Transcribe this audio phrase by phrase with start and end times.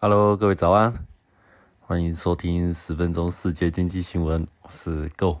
[0.00, 0.92] Hello，各位早安，
[1.80, 5.38] 欢迎收听十分钟世界经济新闻，我是 Go。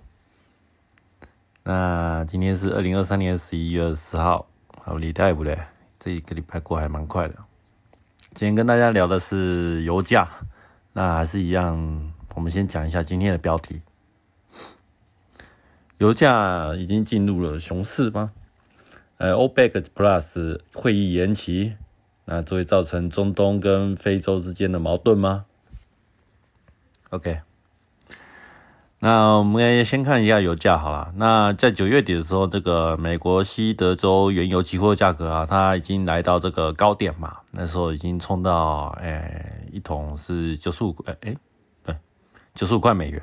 [1.64, 4.46] 那今天是二零二三年十一月二十号，
[4.82, 5.66] 好，礼拜五嘞，
[5.98, 7.34] 这一个礼拜过还蛮快的。
[8.32, 10.28] 今天跟大家聊的是油价，
[10.94, 13.82] 那还是一样，我们先讲一下今天的标题。
[15.98, 18.32] 油价已经进入了熊市吗？
[19.18, 21.76] 呃，OPEC Plus 会议延期，
[22.26, 25.44] 那这会造成中东跟非洲之间的矛盾吗
[27.10, 27.40] ？OK，
[28.98, 31.12] 那我们先看一下油价好了。
[31.16, 41.36] 那在九月底的时候，这个美国西德州原油期货价格啊，它已经来到这个高点嘛，那时候已经冲到，哎，一桶是九十五，哎哎，
[41.84, 41.96] 对，
[42.54, 43.20] 九十五块美元。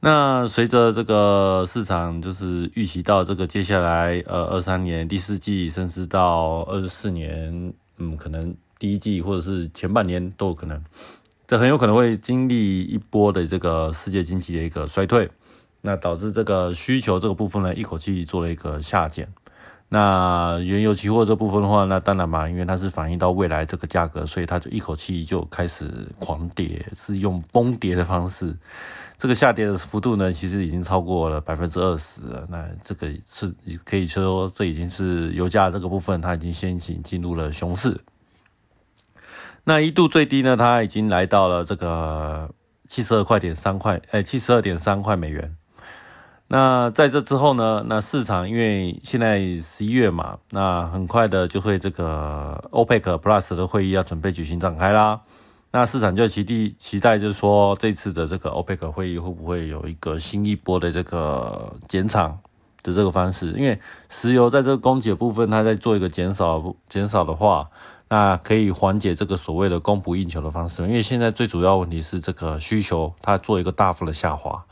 [0.00, 10.80] 那随着这个市场就是预期到这个接下来呃二三年第四季，甚至到二十四年，嗯，可能第一季或者是前半年都有可能，
[11.48, 15.28] 这很有可能会经历一波的这个世界经济的一个衰退，
[15.80, 19.28] 那导致这个需求这个部分呢一口气做了一个下减。
[19.90, 28.54] 那原油期货这部分的话，那当然嘛，因为它是反映到未来这个价格，所以它就一口气就开始狂跌，是用崩跌的方式。
[29.16, 32.20] 这个下跌的幅度呢，其实已经超过了百分之二十。
[32.48, 33.52] 那这个是
[33.84, 37.98] 可以说，这已经是油价这个部分，它已经先行进入了熊市。
[39.64, 42.50] 那一度最低呢，它已经来到了这个
[42.86, 45.56] 七十二块点三块，哎，七十二点三块美元。
[46.50, 55.20] 那在这之后呢，那市场因为现在十一月嘛，那很快的就会这个 OPEC Plus 的会议要准备举行展开啦。
[55.70, 62.30] 那市场就期地期待，就是说这次的这个 OPEC 会议会不会有一个新一波的这个减产
[62.82, 63.52] 的这个方式？
[63.52, 67.68] 因为石油在这个供给部分，它在做一个减少减少的话，
[68.08, 70.82] 那可以缓解这个所谓的供不应求的方式。
[70.84, 74.64] 因为现在最主要问题是这个需求它做一个大幅的下滑。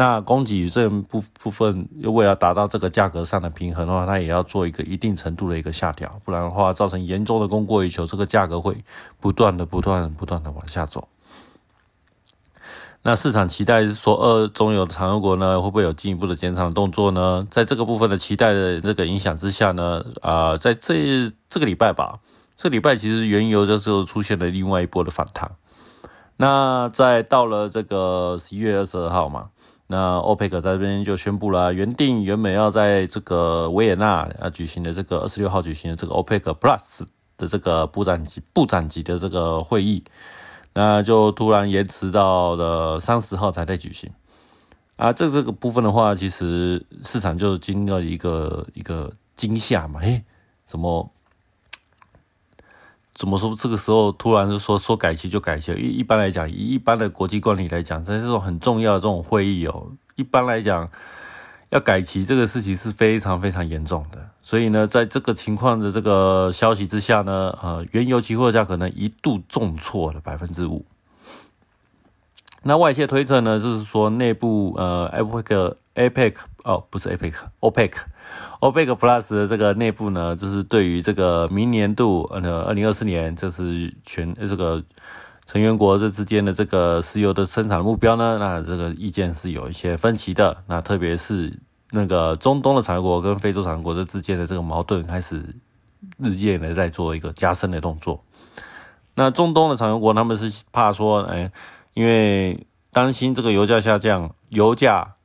[0.00, 8.76] 那供给这部部分又为了达到这个价格上的平衡的话，它也要做一个一定程度的一个下调，不然的话造成严重的供过于求，这个价格会
[9.18, 11.08] 不断的、不断、不断的往下走。
[13.02, 17.44] 那市场期待说，二中油的产油国呢，会不会有进一步的减产动作呢？
[17.50, 22.20] 在这个部分的期待的这个影响之下呢，啊，在这这个礼拜吧，
[22.56, 25.50] 这礼拜其实原油的时候出现了另外一波的反弹。
[26.36, 29.48] 那在到了这个十一月二十二号嘛。
[29.90, 37.06] 那欧佩克在这边就宣布了，原定原本要在这个维也纳啊举行的这个二十六号举行的这个欧佩克 Plus
[37.38, 40.04] 的这个部长级部长级的这个会议，
[40.74, 44.10] 那就突然延迟到了三十号才在举行。
[44.96, 50.22] 啊，这这个部分的话，其实市场就经历了一个一个惊吓嘛，诶，
[50.64, 51.10] 怎么？
[53.18, 53.52] 怎么说？
[53.56, 55.72] 这个时候突然就说说改期就改期？
[55.72, 60.88] 一一般来讲，以一般的国际惯例来讲，在这种很重要的这种会议哦，一般来讲
[61.70, 64.30] 要改期这个事情是非常非常严重的。
[64.40, 70.86] 所以呢，在这个情况的这个消息之下呢，呃，原油期货价可能一度重挫了百分之五。
[72.64, 77.92] 那外界推测呢，就是说内部呃，APEC APEC 哦，不是 APEC，OPEC
[78.60, 84.82] OPEC Plus 的这个内部呢，就是对于这个明年度呃二零二四年，就是全这个
[85.46, 90.56] 成员国这之间的这个石油的生产目标呢，那这个意见是有一些分歧的。
[90.66, 91.56] 那特别是
[91.92, 95.54] 那个中东的产油国跟非洲产油国这之间的这个矛盾开始
[96.18, 98.24] 日渐的在做一个加深的动作。
[99.14, 101.50] 那中东的产油国他们是怕说，哎。
[101.98, 105.16] 因为担心这个油价下降，油价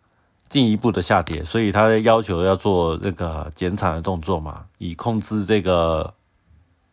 [0.49, 6.15] 进一步的下跌，所以他要求要做那个减产的动作嘛，以控制这个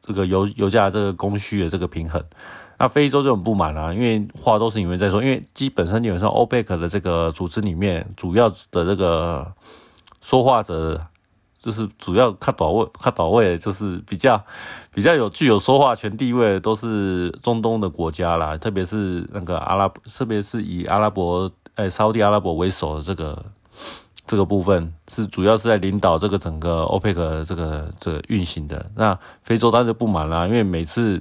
[0.03, 2.23] 这个油油价这个供需的这个平衡。
[2.79, 9.51] 那非洲就很不满啊，因为话都是你们在说，因为基本上基本上欧佩克的这个组织里面，主要的这个
[10.21, 11.01] 说话者。
[11.63, 14.43] 就是主要看到位，看到位就是比较
[14.95, 23.45] 比较有具有说话权地位的，都是中东的国家啦，特别是那个阿拉，特别是以阿拉伯，哎，沙地阿拉伯为首的这个
[24.27, 28.91] 这个部分，是主要是在领导这个整个欧佩克这个这运行的。
[28.97, 31.21] 那非洲当然就不满啦，因为每次。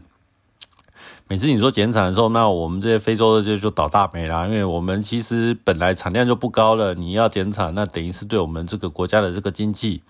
[1.32, 10.02] 每次你说减产的时候，那我们这些非洲的就就倒大霉啦，因为我们其实本来产量就不高了，你要减产，那等于是对我们这个国家的这个经济，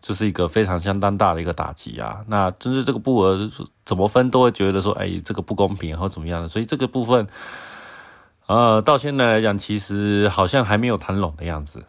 [0.00, 2.20] 就是一个非常相当大的一个打击啊。
[2.28, 3.50] 那针对这个布额
[3.84, 7.26] 怎么分，都会觉得说，哎，这个不公平，或怎么样的，所以这个部分，
[8.46, 11.82] 呃，到现在来讲，其实好像还没有谈拢的样子。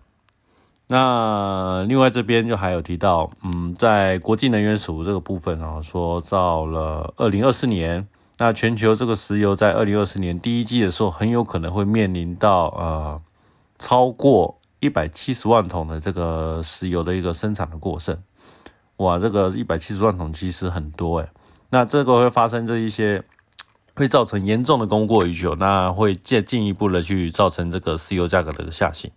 [0.88, 8.08] 那另外这边就还有提到，嗯，在国际能源署这个部分啊，说到了二零二四年。
[8.38, 13.22] 那全球这个石油在二零二四年第一季的时候，很有可能会面临到呃
[13.80, 18.18] 超过一百七十万桶的这个石油的一个生产的过剩。
[18.98, 21.30] 哇，这个一百七十万桶其实很多诶。
[21.70, 23.24] 那这个会发生这一些，
[23.96, 29.10] 会造成严重的供过于求，那会进进一步的去造成这个石油价格的下行。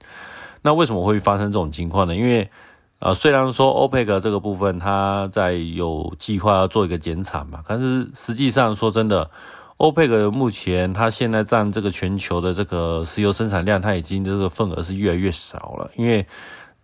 [0.63, 2.15] 那为什么会发生这种情况呢？
[2.15, 2.51] 因为
[3.01, 9.31] 呃，虽然说欧佩克这个部分它在有计划要做一个减产嘛，但是实际上说真的，
[9.77, 16.27] 欧佩克目前它现在占这个全球的这个石油生产量，它已经这个份额是越来越少了，因为。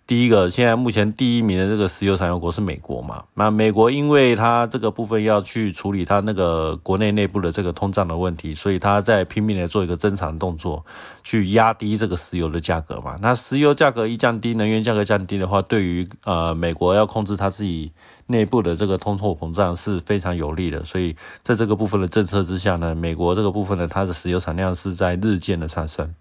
[0.07, 3.25] 第一个，现在目前第一名的这个石油产油国是美国嘛？
[3.33, 10.85] 那美国因为它这个部分要去处理它那个国内内部的这个通胀的问题，所以它在拼命的做一个增产动作，
[11.23, 13.17] 去压低这个石油的价格嘛。
[13.23, 17.91] 那石油价格一降低，能源价格降低的话，对于呃美国要控制它自己
[18.27, 20.85] 内部的这个通货膨胀是非常有利的。
[20.85, 26.15] 所以在这个部分的政策之下呢，美国这个部分呢，它的石油产量是在日渐的上升。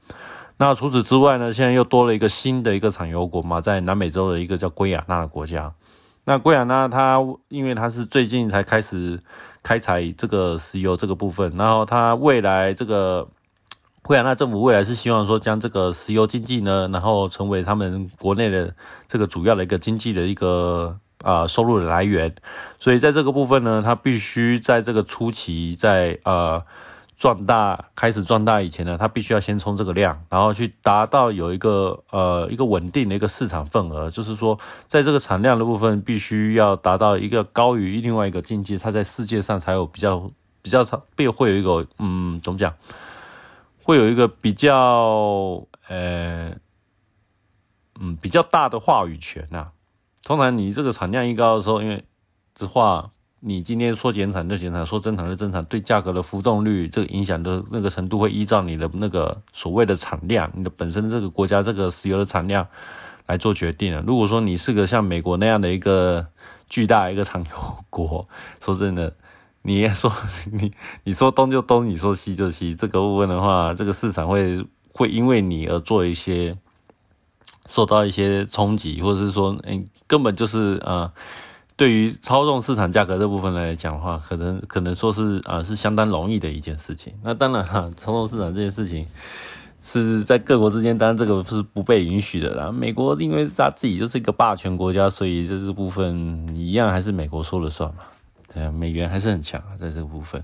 [0.58, 1.52] 那除此之外呢？
[1.52, 5.74] 现在又多了一个新的一个产油国嘛，在南美洲的一个叫圭亚那的国家。
[6.26, 7.20] 那圭亚那它
[7.50, 9.20] 因为它是最近才开始
[9.64, 13.28] 开采这个石油这个部分，然后它未来这个
[14.04, 18.74] 圭亚那政府未来是希望说将这个石油经济呢，然后成为他们国内的
[19.08, 22.34] 这个主要的一个经济的一个啊收入的来源。
[22.80, 26.64] 所以在这个部分呢，它必须在这个初期在呃。
[27.24, 40.30] 壮大开始壮大以前呢，它必须要先冲这个量，然后去达到有一个呃一个稳定的一个市场份额，就是说在这个产量的部分必须要达到一个高于另外一个境界，它在世界上才有比较
[40.62, 42.74] 比较长，会会有一个嗯怎么讲，
[43.84, 46.52] 会有一个比较呃
[48.02, 49.72] 嗯比较大的话语权呐。
[50.26, 52.04] 通常你这个产量一高的时候，因为
[52.54, 53.13] 这话。
[53.46, 62.66] 你今天说减产就减产，说增产就增产，对价格的浮动率这个影响的那个程度会依照你的那个所谓的产量，你的本身这个国家这个石油的产量
[63.28, 64.02] 来做决定了。
[64.08, 66.26] 如果说你是个像美国那样的一个
[66.70, 68.26] 巨大一个产油国，
[68.62, 69.14] 说真的，
[69.64, 70.10] 你也说
[70.50, 70.72] 你
[71.04, 76.58] 你说东就东，你说西就西，这个部分的话，这个市场会会因为你而做一些
[77.66, 81.12] 受到一些冲击，或者是说，嗯，根本就是呃。
[81.84, 87.14] 对于操纵市场价格这部分来讲的话，可能可能说是啊是相当容易的一件事情。
[87.22, 89.06] 那当然哈，操纵市场这件事情
[89.82, 92.72] 是在各国之间，当然这个是不被允许的啦。
[92.72, 98.04] 美国因为他自己就是一个霸权国家，所以这这部分一样还是美国说了算嘛。
[98.54, 100.42] 对，美元还是很强啊，在这个部分。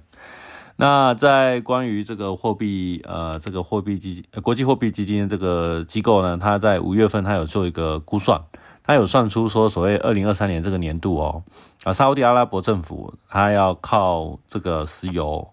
[0.75, 8.41] 那在关于这个货币呃这个货币基金国际货币基金这个机构呢，它在五月份它有做一个估算。
[8.89, 11.43] 他有算出说，所谓二零二三年这个年度哦，
[11.83, 15.47] 啊，沙特阿拉伯政府他要靠这个石油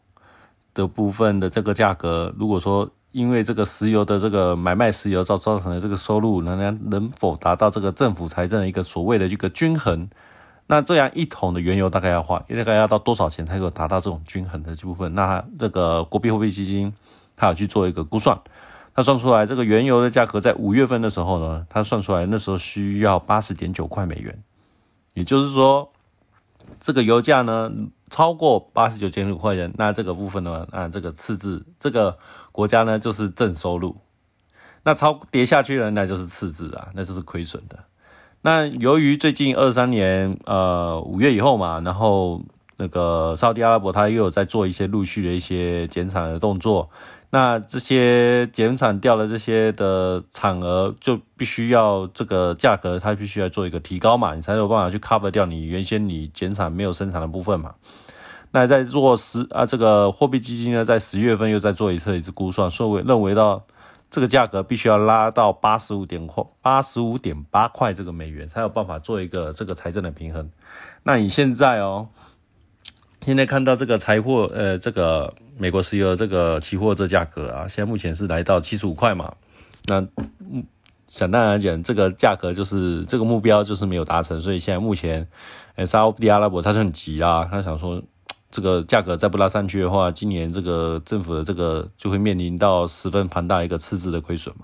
[0.72, 10.08] 的部分的这个价格，如果说因为这个石油的这个买卖石油造造成的这个收入，能能能否达到这个政府财政的一个所谓的一个均衡？
[10.68, 15.14] 那这样一桶的原油大概要花，大概要到多少钱才能够达到这种均衡的这部分？
[15.14, 16.90] 那这个国币货币基金，
[17.36, 18.40] 他有去做一个估算。
[18.96, 24.42] 他算出来，这个原油的价格在五月份的时候呢，他算出来那时候需要八十点九块美元，
[25.12, 25.92] 也就是说，
[26.80, 27.70] 这个油价呢
[28.08, 32.16] 超过八十九点五块钱，那这个部分呢，啊，这个赤字，这个
[32.52, 33.94] 国家呢就是正收入，
[34.82, 37.78] 那超跌下去了，那就是赤字啊，那就是亏损的。
[38.40, 42.40] 那由于最近二三年，呃，五月以后嘛，然后
[42.76, 46.88] 那个沙特阿拉伯它又有在做一些陆续的一些减产的动作。
[47.28, 57.74] 那这些减产掉了这些的产额，就必须要这个价格，它必须要做一个提高嘛，你才有办法去 cover 掉你原先你减产没有生产的部分嘛。
[58.52, 63.60] 那在做十啊，这个货币基金呢，在十月份又在做一次一次估算，说为认为到
[64.08, 70.48] 这个价格必须要拉到八十五点块八十五点八块这个美元，才有办法做一个这个财政的平衡。
[71.02, 72.08] 那你现在哦。
[73.26, 79.34] 现在看到这个财货，呃，这个美国石油这个期货这价格啊，现在目前是来到七十五块嘛。
[79.86, 80.00] 那
[80.48, 80.64] 嗯，
[81.08, 85.26] 想当然讲，这个价格就是这个目标就是没有达成，所以现在目前，
[85.74, 88.00] 呃，沙特阿拉伯他就很急啊，他想说
[88.48, 94.62] 这个价格再不拉上去的话，今年这个政府的这个就会面临到十分庞大一个赤字的亏损嘛。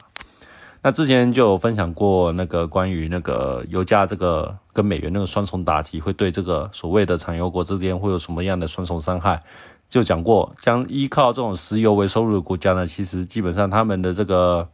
[0.84, 9.40] 那之前就有分享过那个关于那个油价这个跟美元那个双重打击会对这个所谓的产油国之间会有什么样的双重伤害，
[9.88, 14.68] 就讲过，将依靠这种石油为收入的国家呢，其实基本上他们的这个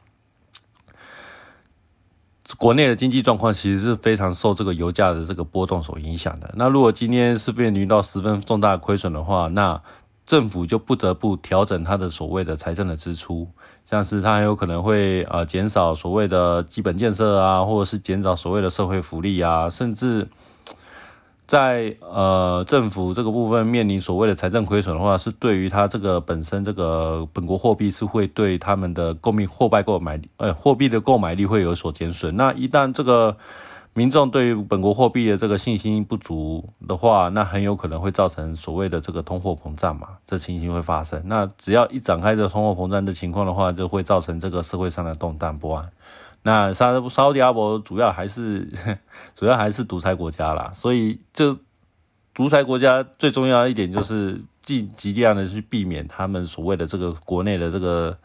[2.56, 6.50] 国内的经济状况其实是非常受这个油价的这个波动所影响的。
[6.56, 9.82] 那如果今天是面临到十分重大亏损的话，那
[10.28, 13.49] 政府就不得不调整它的所谓的财政的支出，
[13.87, 20.28] 像是它很有可能会呃减少所谓的基本建设啊，或者是减少所谓的社会福利啊，甚至
[21.47, 32.37] 在呃政府这个部分面临所谓的财政亏损的话，是对于它这个本身这个本国货币是会对他们的购命货币购买呃货币的购买力会有所减损。
[32.37, 33.35] 那一旦这个
[33.98, 41.20] 民众对于本国货币的这个信心不足的话，那很有可能会造成所谓的这个通货膨胀嘛，这情形会发生。
[41.26, 45.90] 那只要一展开这通货膨胀的情况的话，就会造成这个社会上的动荡不安。
[46.44, 48.68] 那沙沙特阿伯主要还是
[49.34, 51.58] 主要还是独裁国家啦，所以这
[52.32, 58.16] 独裁国家最重要一点就是尽极量的去避免他们所谓的这个国内的这个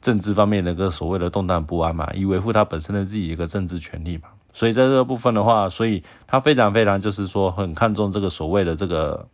[0.00, 4.30] 政治方面的个所谓的动荡不安嘛，以维护他本身的自己一个政治权利嘛。
[4.52, 9.26] 所以在这个部分的话，所以他非常非常就是说很看重这个所谓的这个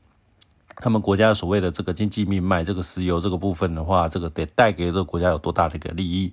[0.76, 6.32] 他们国家所谓的这个经济命脉，这个石油这个部分的话，这个得带给这个国家有多大的一个利益。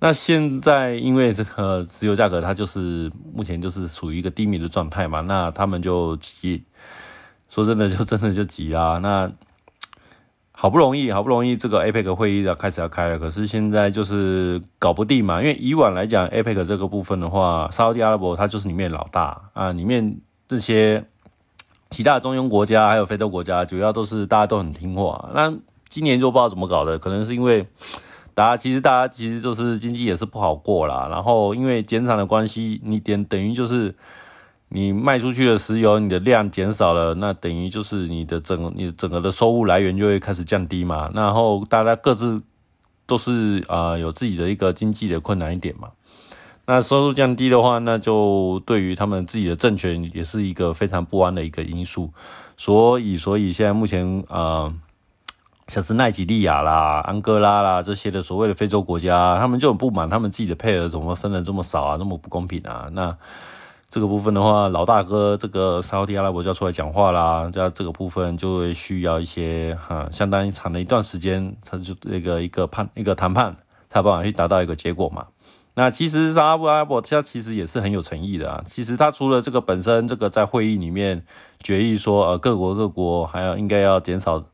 [0.00, 6.62] 那现在因为这个 石油价格它就是目前就是处于一个低迷的状态嘛，那他们就急，
[7.48, 8.98] 说真的就真的就急啦。
[8.98, 9.30] 那
[10.60, 15.40] 好不容易，好不容易，这个 APEC 会议要开始要开了，可是现在就是搞不定嘛。
[15.40, 20.16] 因为以往来讲，APEC 这个部分的话，沙特阿拉伯它就是里面老大啊，里面
[20.48, 21.04] 这些
[21.90, 25.30] 其他中庸国家还有非洲国家，主要都是大家都很听话。
[25.32, 25.54] 那
[25.88, 27.64] 今年就不知道怎么搞的，可能是因为
[28.34, 33.94] 大家其实大家其实就是经济也是不好过啦，然后因为减产的关系，你点等于就是。
[34.70, 41.10] 你卖出去的石油，你的量减少了，那等于就是你的整你整个的收入来源就会开始降低嘛。
[41.14, 42.42] 然后大家各自
[43.06, 45.88] 都是啊有自己的一个经济的困难一点嘛。
[46.66, 52.12] 那收入降低的话，那就对于他们自己的政权也是一个非常不安的一个因素。
[52.58, 54.70] 所以，所以现在目前啊，
[55.68, 62.90] 像是奈及利亚啦、安哥拉啦这些的所谓的非洲国家，他们就很不满，他们自己的配额怎么分的这么少啊，那么不公平啊？
[62.92, 63.16] 那。
[63.90, 73.56] 这个部分的话，老大哥这个沙特阿拉伯就要出来讲话啦，这这个部分就会需要一些哈，相当长的一段时间，他就那个一个判一个谈判，
[73.88, 75.26] 才办法去达到一个结果嘛。
[75.72, 78.62] 那其实沙特阿拉伯他其实也是很有诚意的啊。
[78.66, 81.24] 其实他除了这个本身这个在会议里面
[81.60, 84.44] 决议说，呃，各国各国还要应该要减少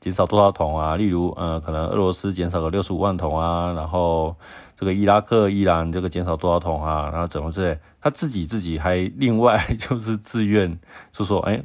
[0.00, 4.34] 减少多少桶啊，例如呃，可能俄罗斯减少个六十五万桶啊，然后。
[4.76, 7.10] 这个伊拉克、伊朗这个减少多少桶啊？
[7.12, 10.74] 然后怎么之类，他自己自己还另外 就是自愿，
[11.10, 11.62] 就说，哎，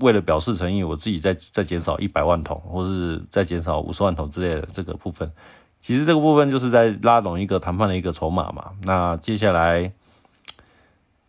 [0.00, 5.30] 为了表示诚意，我自己再再减少一百万桶，或是再减少五十万桶之类的这个部分。
[5.80, 8.72] 其实这个部分就是在拉拢一个谈判的一个筹码嘛。
[8.82, 9.92] 那接下来，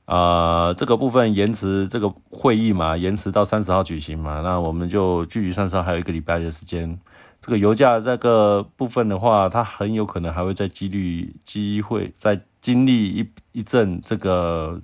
[0.07, 4.41] 呃，这个部分延迟这个会议嘛，延迟到三十号举行嘛。
[4.41, 6.97] 那我们就距离三十号还有一个礼拜的时间。
[7.41, 14.81] 这个油价这个部分的话，它很有可能还会在几率机会再经历一一阵这个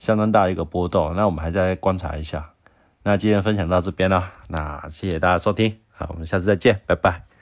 [0.00, 2.50] 相当大的一个波动，那我们还在观察一下。
[3.04, 7.35] 那今天分享到这边了，那谢谢大家收听，好，我们下次再见，拜拜。